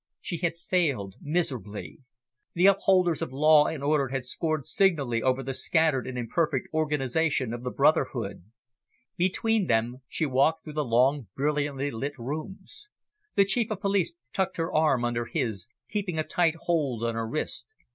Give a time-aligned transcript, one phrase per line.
[0.19, 1.99] She had failed miserably.
[2.55, 7.53] The upholders of law and order had scored signally over the scattered and imperfect organisation
[7.53, 8.45] of the brotherhood.
[9.15, 12.87] Between them, she walked through the long, brilliantly lit rooms.
[13.35, 17.27] The Chief of Police tucked her arm under his, keeping a tight hold on her
[17.27, 17.67] wrist.